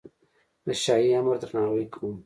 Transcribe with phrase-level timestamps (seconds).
[0.65, 2.15] د شاهي امر درناوی کوم.